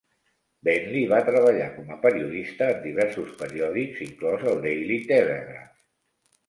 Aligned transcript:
Bentley 0.67 1.03
va 1.11 1.19
treballar 1.27 1.67
com 1.75 1.93
a 1.97 1.99
periodista 2.07 2.71
en 2.77 2.81
diversos 2.87 3.31
periòdics, 3.43 4.01
inclòs 4.09 4.51
el 4.55 4.61
"Daily 4.69 5.03
Telegraph". 5.15 5.67